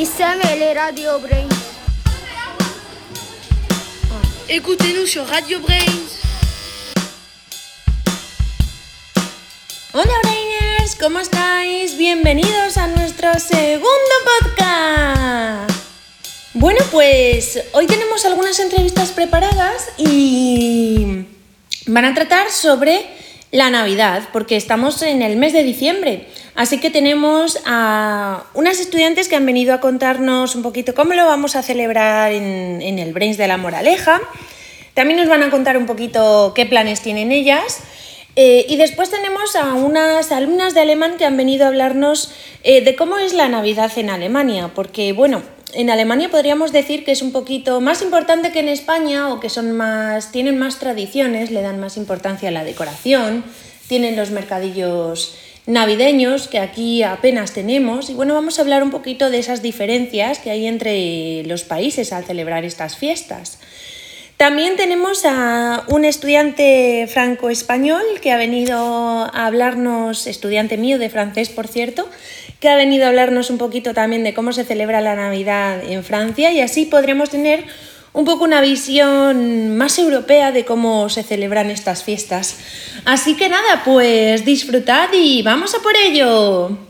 [0.00, 1.46] ISML Radio Brain.
[4.48, 6.20] Écoutez-nous sur Radio Brains.
[9.92, 11.98] Hola Brainers, ¿cómo estáis?
[11.98, 15.70] Bienvenidos a nuestro segundo podcast.
[16.54, 21.26] Bueno, pues hoy tenemos algunas entrevistas preparadas y
[21.84, 23.19] van a tratar sobre
[23.52, 26.26] la Navidad, porque estamos en el mes de diciembre.
[26.54, 31.26] Así que tenemos a unas estudiantes que han venido a contarnos un poquito cómo lo
[31.26, 34.20] vamos a celebrar en, el Brains de la Moraleja.
[34.94, 37.80] También nos van a contar un poquito qué planes tienen ellas.
[38.36, 42.80] Eh, y después tenemos a unas alumnas de alemán que han venido a hablarnos eh,
[42.80, 45.42] de cómo es la Navidad en Alemania, porque bueno,
[45.74, 49.48] en Alemania podríamos decir que es un poquito más importante que en España o que
[49.48, 53.44] son más, tienen más tradiciones, le dan más importancia a la decoración,
[53.88, 55.34] tienen los mercadillos
[55.66, 60.38] navideños que aquí apenas tenemos y bueno, vamos a hablar un poquito de esas diferencias
[60.38, 63.58] que hay entre los países al celebrar estas fiestas.
[64.36, 71.50] También tenemos a un estudiante franco-español que ha venido a hablarnos, estudiante mío de francés,
[71.50, 72.08] por cierto,
[72.60, 76.04] que ha venido a hablarnos un poquito también de cómo se celebra la Navidad en
[76.04, 77.64] Francia y así podremos tener
[78.12, 82.58] un poco una visión más europea de cómo se celebran estas fiestas.
[83.04, 86.89] Así que nada, pues disfrutad y vamos a por ello.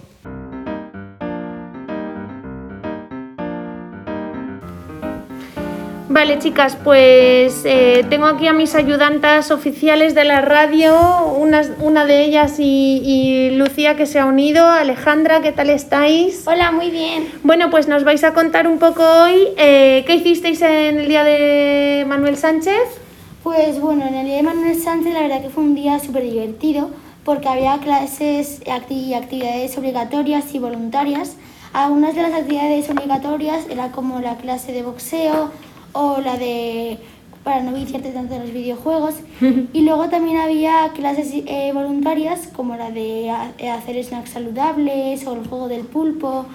[6.10, 12.04] Vale, chicas, pues eh, tengo aquí a mis ayudantas oficiales de la radio, una, una
[12.04, 14.66] de ellas y, y, Lucía que se ha unido.
[14.66, 16.48] Alejandra, ¿qué tal estáis?
[16.48, 17.28] Hola, muy bien.
[17.44, 21.22] Bueno, pues nos vais a contar un poco hoy eh, qué hicisteis en el día
[21.22, 22.98] de Manuel Sánchez.
[23.44, 26.24] Pues bueno, en el día de Manuel Sánchez la verdad que fue un día súper
[26.24, 26.90] divertido
[27.24, 31.36] porque había clases y actividades obligatorias y voluntarias.
[31.72, 35.52] Algunas de las actividades obligatorias era como la clase de boxeo,
[35.92, 36.98] o la de
[37.44, 39.14] para no viciarte tanto en los videojuegos.
[39.72, 45.46] y luego también había clases eh, voluntarias como la de hacer snacks saludables o el
[45.46, 46.46] juego del pulpo.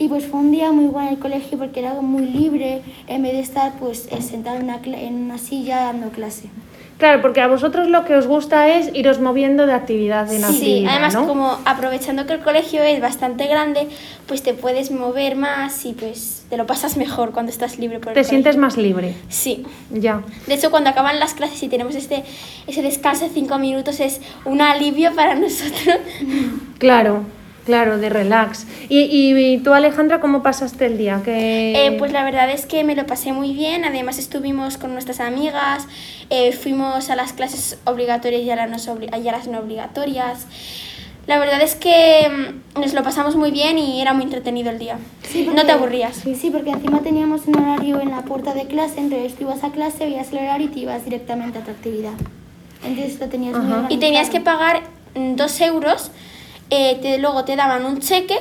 [0.00, 3.22] Y pues fue un día muy bueno en el colegio porque era muy libre en
[3.22, 6.50] vez de estar pues sentado en una, en una silla dando clase.
[6.98, 10.44] Claro, porque a vosotros lo que os gusta es iros moviendo de actividad en sí,
[10.44, 10.60] actividad.
[10.60, 11.26] Sí, además ¿no?
[11.26, 13.88] como aprovechando que el colegio es bastante grande,
[14.26, 18.08] pues te puedes mover más y pues te lo pasas mejor cuando estás libre por
[18.08, 18.30] el Te colegio.
[18.30, 19.14] sientes más libre.
[19.28, 19.64] Sí.
[19.90, 20.22] Ya.
[20.46, 22.24] De hecho, cuando acaban las clases y tenemos este
[22.66, 25.96] ese descanso de cinco minutos es un alivio para nosotros.
[26.78, 27.24] Claro,
[27.66, 28.66] claro, de relax.
[28.88, 31.20] ¿Y, y, y tú, Alejandra, cómo pasaste el día?
[31.24, 31.86] ¿Qué...
[31.86, 33.84] Eh, pues la verdad es que me lo pasé muy bien.
[33.84, 35.86] Además estuvimos con nuestras amigas,
[36.30, 40.46] eh, fuimos a las clases obligatorias y a las, no, a las no obligatorias.
[41.28, 42.26] La verdad es que
[42.74, 44.98] mm, nos lo pasamos muy bien y era muy entretenido el día.
[45.22, 46.16] Sí, porque, no te aburrías.
[46.16, 49.70] Sí, porque encima teníamos un horario en la puerta de clase, entonces tú ibas a
[49.70, 52.14] clase, veías el horario y te ibas directamente a tu actividad.
[52.82, 53.76] Entonces lo tenías muy.
[53.94, 54.80] Y tenías que pagar
[55.14, 56.10] mm, dos euros,
[56.70, 58.38] eh, te, luego te daban un cheque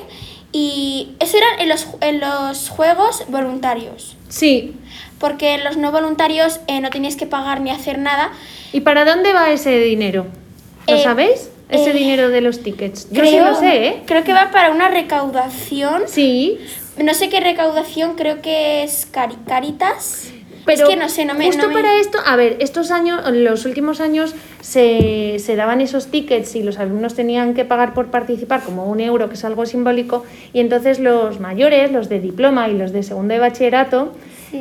[0.53, 4.15] y eso eran en los, en los juegos voluntarios.
[4.29, 4.75] Sí.
[5.19, 8.31] Porque en los no voluntarios eh, no tenías que pagar ni hacer nada.
[8.71, 10.25] ¿Y para dónde va ese dinero?
[10.87, 11.49] ¿Lo Eh, sabéis?
[11.69, 13.09] Ese eh, dinero de los tickets.
[13.11, 14.01] Yo creo, sí lo sé, ¿eh?
[14.05, 16.03] Creo que va para una recaudación.
[16.07, 16.59] Sí.
[17.03, 20.31] No sé qué recaudación, creo que es cari Caritas.
[20.65, 21.45] Pero es que no sé, no me.
[21.45, 25.79] justo no me- para esto, a ver, estos años, los últimos años se, se daban
[25.79, 29.45] esos tickets y los alumnos tenían que pagar por participar como un euro, que es
[29.45, 34.11] algo simbólico, y entonces los mayores, los de diploma y los de segundo de bachillerato,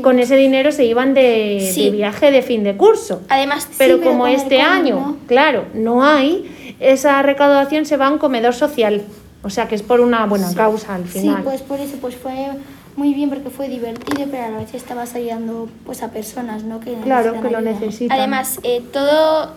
[0.02, 1.86] con ese dinero se iban de, Sí.
[1.86, 3.22] de viaje de fin de curso.
[3.28, 5.16] Además, Pero pero como este año, ¿no?
[5.26, 9.02] claro, no hay, esa recaudación se va a un comedor social.
[9.42, 11.42] O sea que es por una buena causa al Sí, final.
[11.44, 12.48] pues por eso pues fue
[12.96, 16.80] muy bien porque fue divertido, pero a la vez estabas ayudando pues a personas, ¿no?
[16.80, 18.18] Que claro, que lo necesitan.
[18.18, 19.52] Además, eh, todo,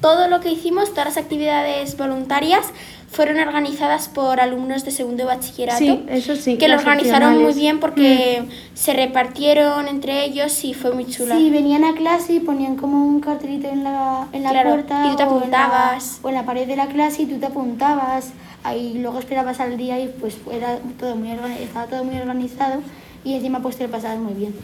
[0.00, 2.66] todo lo que hicimos, todas las actividades voluntarias,
[3.10, 5.78] fueron organizadas por alumnos de segundo bachillerato.
[5.78, 7.52] Sí, eso sí, Que lo organizaron muy.
[7.52, 7.56] Mm.
[7.56, 8.44] bien porque
[8.74, 11.36] se repartieron entre ellos y fue muy chula.
[11.36, 15.04] Sí, venían a clase y ponían como un cartelito en la, en la Claro, puerta
[15.06, 16.20] y tú te o en la- apuntabas.
[16.22, 18.30] o en la pared de la clase y tú te apuntabas
[18.62, 22.80] ahí luego esperabas al día y pues era todo muy organi- estaba todo muy organizado
[23.22, 24.54] y encima pues te lo pasabas muy bien.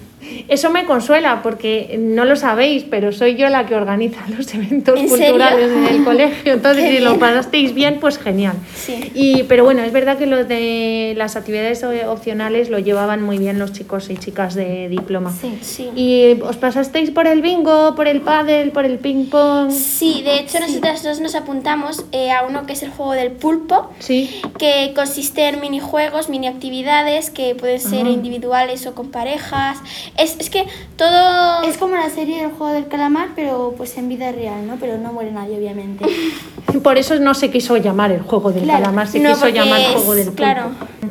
[0.48, 4.98] Eso me consuela porque no lo sabéis, pero soy yo la que organiza los eventos
[4.98, 5.26] ¿En serio?
[5.32, 6.52] culturales en el colegio.
[6.54, 8.54] Entonces, Qué si lo pasasteis bien, pues genial.
[8.74, 9.10] Sí.
[9.14, 13.58] Y, pero bueno, es verdad que lo de las actividades opcionales lo llevaban muy bien
[13.58, 15.32] los chicos y chicas de diploma.
[15.38, 15.58] Sí.
[15.60, 15.90] Sí.
[15.94, 19.70] ¿Y os pasasteis por el bingo, por el pádel, por el ping pong?
[19.70, 23.32] Sí, de hecho nosotras dos nos apuntamos eh, a uno que es el juego del
[23.32, 24.40] pulpo, Sí.
[24.58, 28.10] que consiste en minijuegos, mini actividades que pueden ser Ah.
[28.10, 29.78] individuales o con parejas.
[30.16, 30.64] Es, es que
[30.96, 31.62] todo...
[31.64, 34.76] Es como la serie del juego del calamar, pero pues en vida real, ¿no?
[34.76, 36.04] Pero no muere nadie, obviamente.
[36.82, 38.84] Por eso no se quiso llamar el juego del Claro.
[38.84, 40.36] calamar, se No, quiso llamar es- juego del pulpo.
[40.36, 40.70] claro.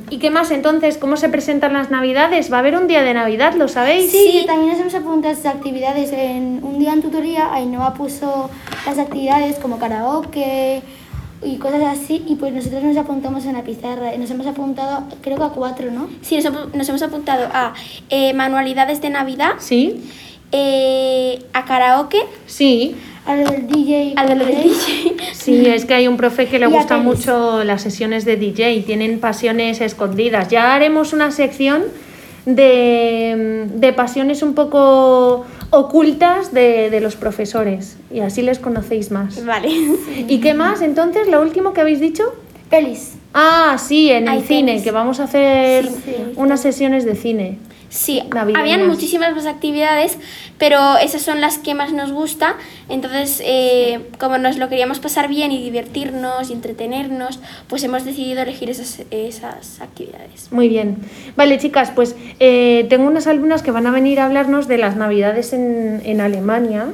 [0.09, 0.97] ¿Y qué más entonces?
[0.97, 2.51] ¿Cómo se presentan las navidades?
[2.53, 4.11] ¿Va a haber un día de Navidad, lo sabéis?
[4.11, 6.11] Sí, también nos hemos apuntado a esas actividades.
[6.13, 8.49] En un día en tutoría, Ainhoa puso
[8.85, 10.83] las actividades como karaoke
[11.45, 14.15] y cosas así, y pues nosotros nos apuntamos en la pizarra.
[14.17, 16.09] Nos hemos apuntado, creo que a cuatro, ¿no?
[16.21, 17.73] Sí, nos, hemos- nos hemos apuntado a
[18.09, 20.01] eh, manualidades de Navidad, Sí,
[20.51, 22.95] eh, a karaoke, sí.
[23.25, 24.13] A lo del DJ.
[24.17, 24.63] a lo del.
[24.63, 25.15] DJ.
[25.33, 27.17] Sí, es que hay un profe que le Y a gustan tenis.
[27.19, 30.49] mucho las sesiones de DJ, tienen pasiones escondidas.
[30.49, 31.83] Ya haremos una sección
[32.45, 39.43] de, de pasiones un poco ocultas de, de los profesores y así les conocéis más.
[39.45, 39.69] Vale.
[40.27, 41.27] ¿Y qué más entonces?
[41.27, 42.23] ¿Lo último que habéis dicho?
[42.69, 43.13] Pelis.
[43.33, 46.15] Ah, sí, en el Hay cine, que vamos a hacer Sí, sí.
[46.37, 47.57] unas sesiones de cine.
[47.89, 48.61] Sí, Navideñas.
[48.61, 50.17] habían muchísimas más actividades,
[50.57, 52.55] pero esas son las que más nos gusta.
[52.89, 58.41] Entonces, eh, como nos lo queríamos pasar bien y divertirnos y entretenernos, pues hemos decidido
[58.41, 60.51] elegir esas, esas actividades.
[60.51, 60.97] Muy bien.
[61.35, 64.95] Vale, chicas, pues eh, tengo unas alumnas que van a venir a hablarnos de las
[64.95, 66.87] navidades en, en Alemania.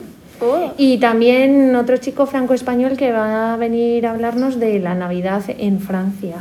[0.75, 5.79] Y también otro chico franco-español que va a venir a hablarnos de la Navidad en
[5.79, 6.37] Francia.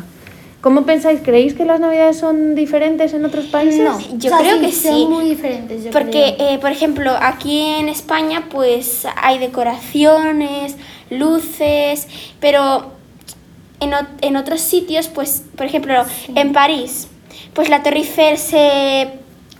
[0.60, 1.20] ¿Cómo pensáis?
[1.24, 3.80] ¿Creéis que las Navidades son diferentes en otros países?
[3.80, 5.06] No, Yo o sea, creo sí, que son sí.
[5.08, 5.84] muy diferentes.
[5.84, 6.50] yo Porque, creo.
[6.50, 10.76] eh, por ejemplo, aquí en España, pues hay decoraciones,
[11.08, 12.06] luces,
[12.40, 12.92] pero
[13.80, 15.94] en, en otros sitios, pues, por ejemplo,
[16.34, 17.08] en París,
[17.54, 19.12] pues la Torre Eiffel se,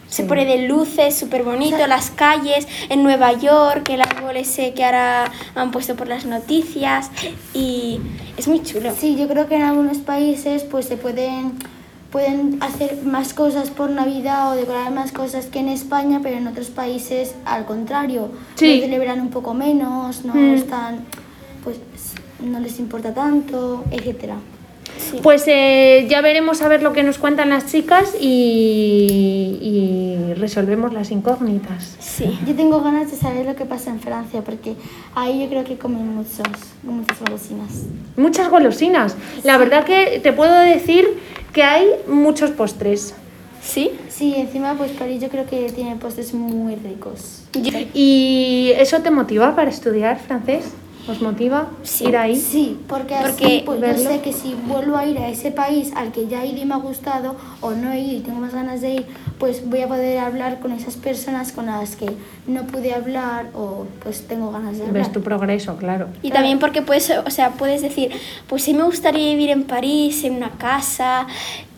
[0.08, 0.23] se Sí.
[0.25, 5.31] pone de luces, súper bonito, las calles, en Nueva York, el árbol ese que ahora
[5.55, 7.11] han puesto por las noticias,
[7.55, 8.00] y
[8.40, 8.90] es muy chulo.
[8.98, 11.52] Sí, yo creo que en algunos países pues se pueden
[12.10, 16.48] pueden hacer más cosas por Navidad o decorar más cosas que en España, pero en
[16.48, 18.76] otros países al contrario, Sí.
[18.76, 20.54] lo celebran un poco menos, no Mm.
[20.54, 21.04] están
[21.62, 21.76] pues
[22.44, 24.37] no les importa tanto, etcétera.
[24.98, 25.19] Sí.
[25.22, 30.92] Pues eh, ya veremos a ver lo que nos cuentan las chicas y, y resolvemos
[30.92, 31.96] las incógnitas.
[32.00, 32.38] Sí.
[32.46, 34.75] Yo tengo ganas de saber lo que pasa en Francia porque
[35.14, 36.46] ahí yo creo que comen muchos
[36.82, 37.70] muchas golosinas.
[38.16, 39.16] Muchas golosinas.
[39.44, 41.19] La verdad que te puedo decir
[41.52, 43.14] que hay muchos postres.
[43.62, 43.90] ¿Sí?
[44.08, 47.42] Sí, encima pues París yo creo que tiene postres muy ricos.
[47.94, 50.64] ¿Y eso te motiva para estudiar francés?
[51.08, 52.37] ¿Os motiva Sí, ir ahí?
[52.37, 55.50] Sí, porque, así Porque pues, yo verlo- sé que si vuelvo a ir a ese
[55.50, 58.20] país al que ya he ido y me ha gustado o no he ido y
[58.20, 59.06] tengo más ganas de ir,
[59.40, 62.06] pues voy a poder hablar con esas personas con las que
[62.46, 65.02] no pude hablar o pues tengo ganas de hablar.
[65.02, 66.08] Ves tu progreso, claro.
[66.22, 68.10] Y también porque puedes, o sea, puedes decir,
[68.48, 71.26] pues sí me gustaría vivir en París, en una casa,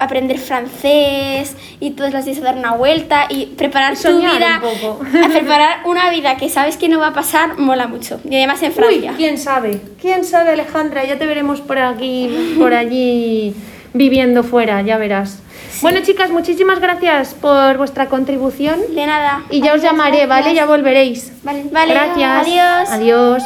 [0.01, 4.81] aprender francés y todos los días dar una vuelta y preparar tu Soñar vida, un
[4.81, 5.05] poco.
[5.25, 8.21] a preparar una vida que sabes que no va a pasar, mola mucho.
[8.29, 9.15] Y además en Uy, Francia.
[9.17, 13.55] quién sabe, quién sabe Alejandra, ya te veremos por aquí, por allí
[13.95, 15.39] viviendo fuera, ya verás.
[15.81, 19.43] Bueno chicas, muchísimas gracias por vuestra contribución De nada.
[19.51, 20.43] y ya os Adiós, llamaré, ¿vale?
[20.43, 20.55] gracias.
[20.55, 21.45] Ya volveréis.
[21.45, 22.47] Vale, Vale, Gracias.
[22.47, 22.91] adiós.
[22.91, 23.43] Adiós.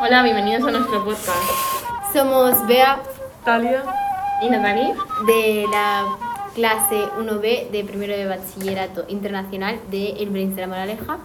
[0.00, 1.30] Hola, bienvenidos a nuestro podcast.
[2.12, 2.98] Somos Bea
[3.44, 3.84] Talia
[4.42, 4.94] y Natalie.
[5.26, 6.04] de la
[6.54, 11.18] clase 1B de primero de bachillerato internacional de El Brains de la Moraleja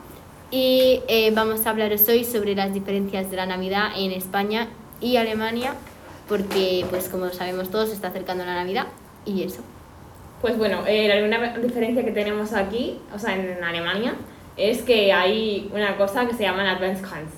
[0.51, 4.67] y eh, vamos a hablaros hoy sobre las diferencias de la Navidad en España
[4.99, 5.73] y Alemania
[6.31, 8.87] porque pues como sabemos todos se está acercando la Navidad
[9.25, 9.61] y eso.
[10.41, 14.15] Pues bueno, eh, la primera diferencia que tenemos aquí, o sea, en Alemania,
[14.55, 17.31] es que hay una cosa que se llama Adventskranz,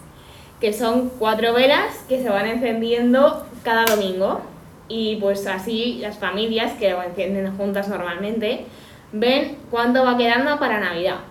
[0.61, 4.41] que son cuatro velas que se van encendiendo cada domingo.
[4.87, 8.65] Y pues así las familias que lo encienden juntas normalmente
[9.11, 11.21] ven cuánto va quedando para Navidad.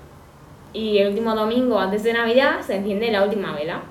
[0.73, 3.83] Y el último domingo antes de Navidad se enciende la última vela.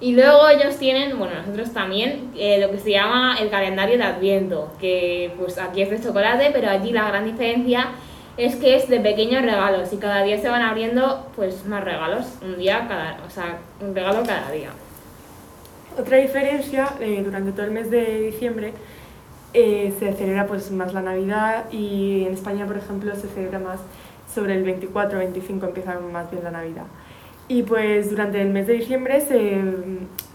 [0.00, 4.04] Y luego ellos tienen, bueno, nosotros también, eh, lo que se llama el calendario de
[4.04, 7.88] Adviento, que pues aquí es de chocolate, pero allí la gran diferencia
[8.36, 12.26] es que es de pequeños regalos y cada día se van abriendo pues más regalos,
[12.42, 14.70] un día cada, o sea, un regalo cada día.
[15.96, 18.72] Otra diferencia, eh, durante todo el mes de diciembre,
[19.52, 23.78] eh, se celebra pues más la Navidad y en España, por ejemplo, se celebra más
[24.34, 26.86] sobre el 24 25 empieza más bien la Navidad.
[27.48, 29.60] Y pues durante el mes de diciembre se,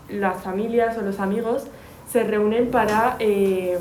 [0.09, 1.65] las familias o los amigos
[2.11, 3.77] se reúnen para eh,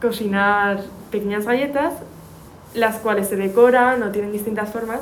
[0.00, 1.94] cocinar pequeñas galletas,
[2.74, 5.00] las cuales se decoran o tienen distintas formas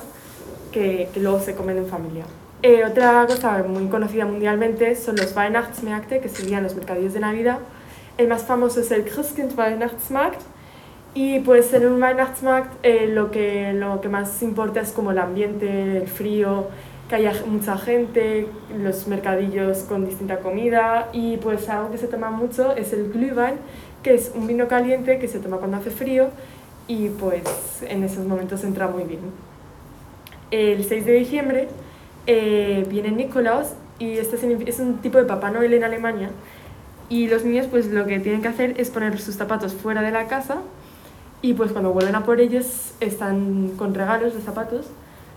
[0.72, 2.24] que, que luego se comen en familia.
[2.62, 7.58] Eh, otra cosa muy conocida mundialmente son los Weihnachtsmärkte, que serían los mercadillos de Navidad.
[8.18, 10.42] El más famoso es el Christkind Weihnachtsmarkt.
[11.12, 15.18] Y pues en un Weihnachtsmarkt eh, lo, que, lo que más importa es como el
[15.18, 16.68] ambiente, el frío,
[17.08, 18.46] que haya mucha gente,
[18.78, 21.08] los mercadillos con distinta comida.
[21.12, 23.56] Y pues algo que se toma mucho es el Glühwein,
[24.04, 26.28] que es un vino caliente que se toma cuando hace frío.
[26.86, 27.42] Y pues
[27.88, 29.20] en esos momentos entra muy bien.
[30.52, 31.68] El 6 de diciembre
[32.26, 34.36] eh, viene Nicolás y este
[34.68, 36.30] es un tipo de Papá Noel en Alemania.
[37.08, 40.12] Y los niños pues lo que tienen que hacer es poner sus zapatos fuera de
[40.12, 40.62] la casa
[41.42, 44.86] y pues cuando vuelven a por ellos están con regalos de zapatos,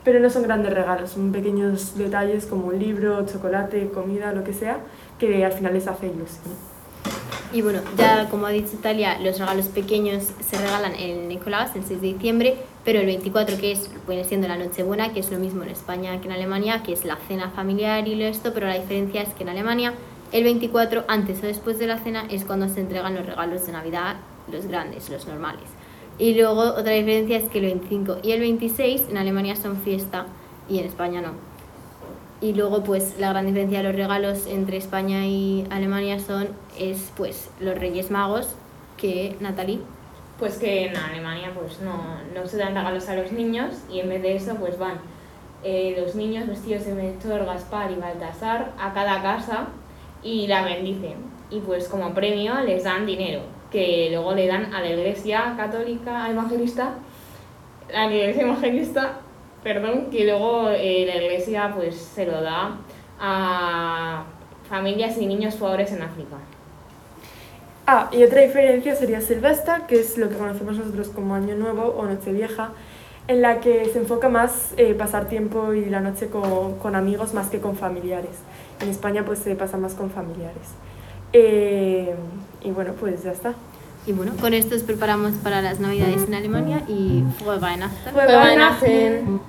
[0.04, 4.54] pero no son grandes regalos, son pequeños detalles como un libro, chocolate, comida, lo que
[4.54, 4.80] sea,
[5.18, 6.74] que al final les hace ilusión.
[7.54, 11.84] Y bueno, ya como ha dicho Italia, los regalos pequeños se regalan en Nicolás, el
[11.84, 15.38] 6 de diciembre, pero el 24, que es, viene siendo la Nochebuena, que es lo
[15.38, 18.68] mismo en España que en Alemania, que es la cena familiar y lo esto, pero
[18.68, 19.94] la diferencia es que en Alemania
[20.32, 23.72] el 24, antes o después de la cena, es cuando se entregan los regalos de
[23.72, 24.16] Navidad,
[24.52, 25.73] los grandes, los normales.
[26.20, 30.28] Y luego otra diferencia es que el 25 y el 26 en Alemania son fiesta
[30.70, 31.32] y en España no.
[32.40, 37.12] Y luego pues la gran diferencia de los regalos entre España y Alemania son es
[37.18, 38.50] pues los Reyes Magos
[38.98, 39.80] que Natalie
[40.38, 44.10] Pues que en Alemania pues no, no se dan regalos a los niños y en
[44.10, 45.00] vez de eso pues van
[45.64, 49.68] eh, los niños vestidos de Melchor, Gaspar y Baltasar a cada casa
[50.22, 51.16] y la bendicen.
[51.50, 53.42] Y pues como premio les dan dinero
[53.74, 56.94] que luego le dan a la iglesia católica evangelista,
[57.94, 59.14] a la iglesia evangelista,
[59.64, 62.78] perdón, que luego eh, la iglesia pues se lo da
[63.20, 64.26] a
[64.70, 66.38] familias y niños pobres en África.
[67.88, 71.96] Ah, y otra diferencia sería Silvestre, que es lo que conocemos nosotros como Año Nuevo
[71.98, 72.70] o Nochevieja,
[73.28, 77.34] en la que se enfoca más eh, pasar tiempo y la noche con, con, amigos
[77.34, 78.36] más que con familiares.
[78.82, 80.76] En España pues se pasa más con familiares.
[81.34, 82.14] Eh,
[82.64, 83.54] y bueno, pues ya está.
[84.06, 88.14] Y bueno, con esto os preparamos para las navidades en Alemania y Frohe Weihnachten.
[88.14, 89.42] Frohe Weihnachten.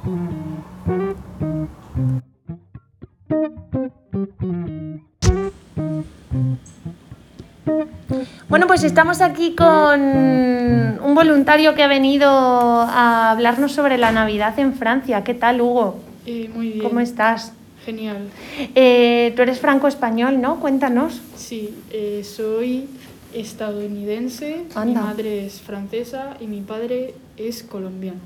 [8.49, 14.57] Bueno, pues estamos aquí con un voluntario que ha venido a hablarnos sobre la Navidad
[14.59, 15.25] en Francia.
[15.25, 16.01] ¿Qué tal, Hugo?
[16.27, 16.85] Eh, muy bien.
[16.85, 17.53] ¿Cómo estás?
[17.85, 18.29] Genial.
[18.75, 20.61] Eh, tú eres franco-español, ¿no?
[20.61, 21.21] Cuéntanos.
[21.37, 22.89] Sí, eh, soy
[23.35, 25.01] estadounidense, Anda.
[25.01, 28.21] mi madre es francesa y mi padre es colombiano.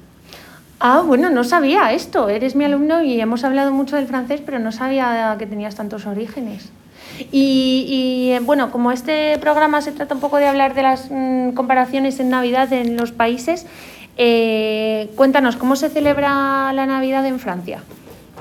[0.81, 2.29] Ah, bueno, no sabía esto.
[2.29, 6.07] Eres mi alumno y hemos hablado mucho del francés, pero no sabía que tenías tantos
[6.07, 6.71] orígenes.
[7.33, 11.51] Y, y, bueno, como este programa se trata un poco de hablar de las mm,
[11.53, 13.67] comparaciones en Navidad en los países,
[14.17, 17.83] eh, cuéntanos, ¿cómo se celebra la Navidad en Francia?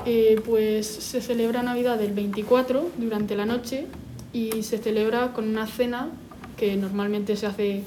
[0.06, 3.86] Eh, pues se celebra Navidad el 24 durante la noche
[4.32, 6.08] y se celebra con una cena
[6.56, 7.82] que normalmente se hace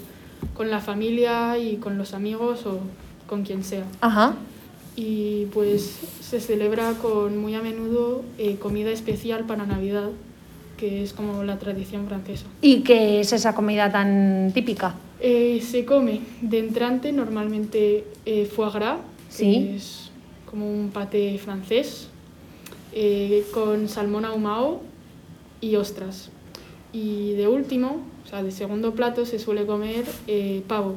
[0.56, 2.80] con la familia y con los amigos o
[3.28, 3.86] con quien sea.
[4.02, 4.36] Ajá.
[4.96, 10.10] Y pues se celebra con muy a menudo eh, comida especial para Navidad,
[10.78, 12.46] que es como la tradición francesa.
[12.62, 14.96] ¿Y qué es esa comida tan típica?
[15.22, 18.06] Eh, se come de entrante normalmente
[18.54, 19.00] foie gras,
[19.30, 19.46] Sí.
[19.54, 20.11] que es
[20.52, 22.10] como un paté francés,
[22.94, 24.82] eh, con salmón ahumado
[25.62, 26.30] y ostras.
[26.94, 30.96] Y de último, o sea, de segundo plato, se suele comer eh, pavo.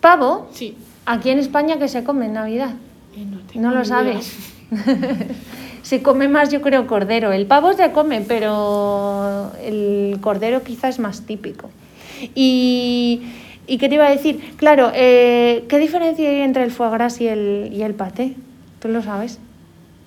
[0.00, 0.48] ¿Pavo?
[0.52, 2.74] Sí, Aquí en España que se come en Navidad.
[3.16, 4.32] eh, no, tengo No lo sabes.
[5.82, 7.32] se come más, yo creo, cordero.
[7.32, 11.70] El pavo se come, pero el cordero quizás es más típico.
[12.36, 13.22] Y,
[13.66, 14.54] ¿y qué te iba a decir?
[14.56, 18.34] Claro, eh, ¿qué diferencia hay entre el foie gras y el, y el paté?
[18.80, 19.38] ¿Tú lo sabes?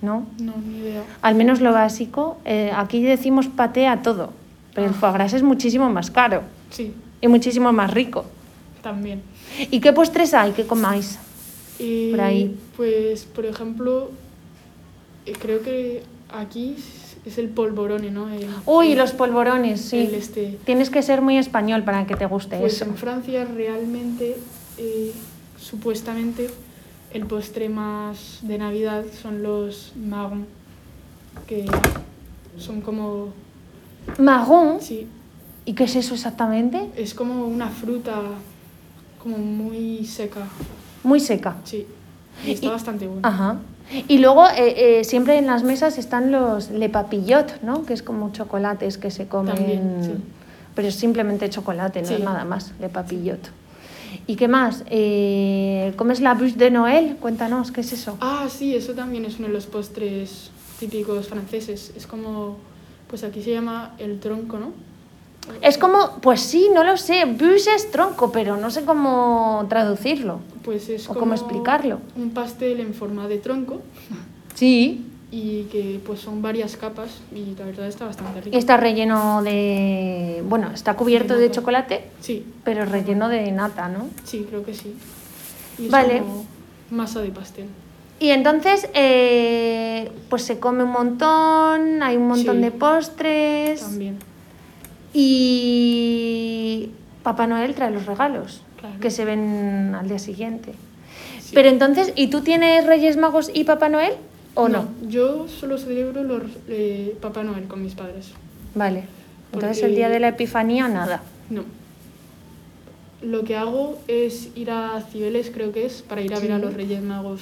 [0.02, 0.26] ¿No?
[0.38, 1.02] No, ni idea.
[1.22, 2.38] Al menos lo básico.
[2.44, 4.32] eh, aquí decimos paté a todo,
[4.74, 8.24] pero el foie gras es muchísimo más caro Sí, y muchísimo más rico.
[8.82, 9.22] también.
[9.70, 11.18] ¿Y qué postres hay que comáis?
[11.78, 12.56] Eh, Por ahí.
[12.76, 14.10] Pues, por ejemplo,
[15.24, 16.76] eh, creo que aquí
[17.26, 18.28] es el polvorone, ¿no?
[18.32, 19.98] El- Uy, el- los polvorones, sí.
[19.98, 20.58] el este.
[20.64, 22.84] Tienes que ser muy español para que te guste Pues eso.
[22.84, 24.36] en Francia realmente,
[24.78, 25.12] eh,
[25.60, 26.48] supuestamente,
[27.12, 30.46] el postre más de Navidad son los marrons,
[31.46, 31.66] que
[32.58, 33.28] son como,
[34.18, 35.08] Marrón, sí,
[35.68, 36.90] ¿Y qué es eso exactamente?
[36.96, 38.14] Es como una fruta
[39.20, 40.46] como muy seca.
[41.02, 41.56] Muy seca.
[41.64, 41.84] Sí.
[42.46, 43.22] Y está Y- bastante bueno.
[43.26, 43.58] Ajá.
[44.08, 47.84] Y luego eh, eh, siempre en las mesas están los le papillot, ¿no?
[47.84, 49.54] Que es como chocolates que se comen.
[49.54, 50.10] También, sí.
[50.74, 52.14] Pero es simplemente chocolate, no Sí.
[52.14, 53.38] es nada más, le papillot.
[54.26, 54.82] ¿Y qué más?
[54.90, 57.16] Eh, ¿Comes la bûche de Noël?
[57.20, 58.16] Cuéntanos, ¿qué es eso?
[58.20, 60.50] Ah, sí, eso también es uno de los postres
[60.80, 61.92] típicos franceses.
[61.96, 62.56] Es como,
[63.08, 64.72] pues aquí se llama el tronco, ¿no?
[65.62, 70.40] Es como, pues sí, no lo sé, bûche es tronco, pero no sé cómo traducirlo.
[70.64, 72.00] Pues es ¿O como cómo explicarlo?
[72.16, 73.80] un pastel en forma de tronco
[74.54, 75.06] Sí.
[75.30, 78.56] y que pues son varias capas y la verdad está bastante rico.
[78.56, 80.42] Y está relleno de...
[80.48, 84.08] Bueno, está cubierto De chocolate, Sí, pero relleno de nata, ¿no?
[84.24, 84.94] sí, creo que sí.
[85.78, 86.20] Y es Vale.
[86.20, 86.44] como
[86.90, 87.66] masa de pastel.
[88.18, 92.62] Y entonces, eh, pues se come un montón, hay un montón Sí.
[92.62, 94.18] de postres También.
[95.16, 96.90] Y
[97.22, 99.00] Papá Noel trae los regalos Claro.
[99.00, 100.72] que se ven al día siguiente.
[101.40, 101.52] Sí.
[101.54, 104.12] Pero entonces, ¿y tú tienes Reyes Magos y Papá Noel
[104.54, 104.86] o no?
[105.08, 108.32] Yo solo celebro los eh, Papá Noel con mis padres.
[108.74, 109.04] Vale.
[109.52, 111.22] Entonces Porque- el día de la Epifanía nada.
[111.48, 111.62] No.
[113.22, 116.58] Lo que hago es ir a Cibeles, creo que es, para ir a ver a
[116.58, 117.40] los Reyes Magos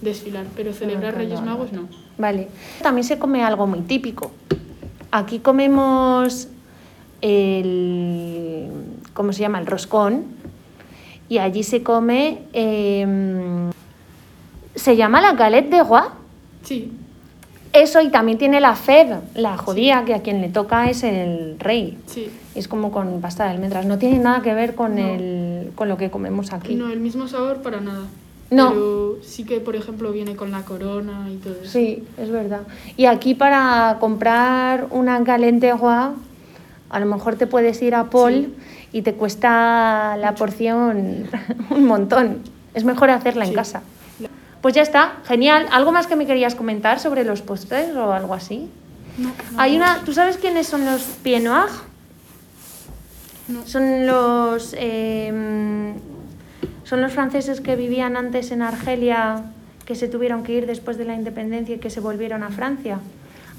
[0.00, 1.88] desfilar, pero celebrar no, Reyes no, Magos no.
[2.18, 2.48] Vale.
[2.82, 4.30] También se come algo muy típico.
[5.10, 6.48] Aquí comemos
[7.20, 8.68] el.
[9.14, 9.58] ¿Cómo se llama?
[9.60, 10.24] El roscón.
[11.28, 12.38] Y allí se come.
[12.52, 13.70] em,
[14.74, 16.02] se llama la galette de roi.
[16.62, 16.92] Sí,
[17.72, 21.56] Eso y también tiene la fève, la judía, que a quien le toca es el
[21.58, 21.98] rey.
[22.06, 22.28] sí.
[22.54, 23.86] Es como con pasta de almendras.
[23.86, 25.06] No tiene nada que ver con, No.
[25.06, 26.74] el, con lo que comemos aquí.
[26.74, 28.06] No, el mismo sabor para nada.
[28.50, 28.70] No.
[28.70, 31.70] Pero sí que, por ejemplo, viene con la corona y todo eso.
[31.70, 32.62] Sí, es verdad.
[32.96, 36.14] Y aquí para comprar una galette de roi,
[36.90, 38.54] a lo mejor te puedes ir a Paul
[38.92, 41.28] y te cuesta la porción
[41.70, 42.42] un montón.
[42.74, 43.82] Es mejor hacerla en casa.
[44.60, 45.66] Pues ya está, genial.
[45.70, 48.68] ¿Algo más que me querías comentar sobre los postres o algo así?
[49.16, 51.06] No, no, Hay una, ¿tú sabes quiénes son los?
[53.48, 53.66] No.
[53.66, 55.94] Son los em,
[56.84, 59.42] son los franceses que vivían antes en Argelia,
[59.84, 62.98] que se tuvieron que ir después de la independencia y que se volvieron a Francia.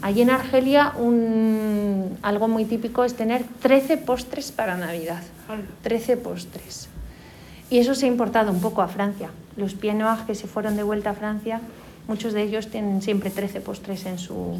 [0.01, 5.21] Allí en Argelia un, algo muy típico es tener 13 postres para Navidad.
[5.47, 5.63] Hala.
[5.83, 6.87] 13 postres.
[7.69, 9.29] Y eso se ha importado un poco a Francia.
[9.57, 11.61] Los pieds noirs que se fueron de vuelta a Francia,
[12.07, 14.57] muchos de ellos tienen siempre 13 postres en su,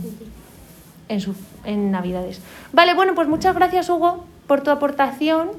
[1.08, 2.42] en, su, en Navidades.
[2.74, 5.52] Vale, bueno, pues muchas gracias Hugo por tu aportación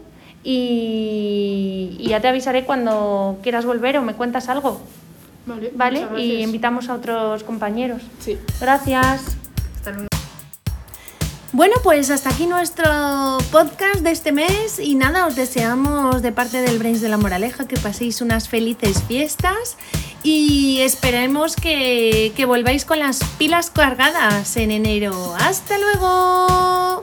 [0.45, 4.81] y, y ya te avisaré cuando quieras volver o me cuentas algo,
[5.47, 6.07] Vale, ¿vale?
[6.21, 8.03] Y invitamos a otros compañeros.
[8.21, 8.39] Sí.
[8.61, 9.40] Gracias.
[11.53, 12.85] Bueno, pues hasta aquí nuestro
[13.51, 17.67] podcast de este mes y nada, os deseamos de parte del Brains de la Moraleja
[17.67, 19.77] que paséis unas felices fiestas
[20.23, 25.35] y esperemos que, que volváis con las pilas cargadas en enero.
[25.41, 27.01] ¡Hasta luego!